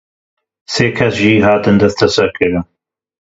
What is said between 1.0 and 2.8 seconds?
jî hatin desteserkirin.